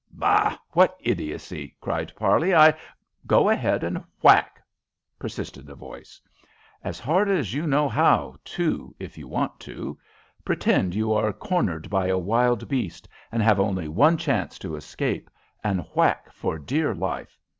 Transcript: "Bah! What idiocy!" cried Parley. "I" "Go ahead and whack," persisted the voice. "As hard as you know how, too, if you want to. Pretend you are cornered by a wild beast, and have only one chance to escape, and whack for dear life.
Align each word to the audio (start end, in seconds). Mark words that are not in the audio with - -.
"Bah! 0.11 0.57
What 0.71 0.97
idiocy!" 0.99 1.75
cried 1.79 2.11
Parley. 2.15 2.55
"I" 2.55 2.73
"Go 3.27 3.49
ahead 3.49 3.83
and 3.83 4.03
whack," 4.23 4.59
persisted 5.19 5.67
the 5.67 5.75
voice. 5.75 6.19
"As 6.83 6.99
hard 6.99 7.29
as 7.29 7.53
you 7.53 7.67
know 7.67 7.87
how, 7.87 8.37
too, 8.43 8.95
if 8.97 9.15
you 9.15 9.27
want 9.27 9.59
to. 9.59 9.99
Pretend 10.43 10.95
you 10.95 11.13
are 11.13 11.31
cornered 11.31 11.87
by 11.91 12.07
a 12.07 12.17
wild 12.17 12.67
beast, 12.67 13.07
and 13.31 13.43
have 13.43 13.59
only 13.59 13.87
one 13.87 14.17
chance 14.17 14.57
to 14.57 14.75
escape, 14.75 15.29
and 15.63 15.85
whack 15.93 16.31
for 16.33 16.57
dear 16.57 16.95
life. 16.95 17.37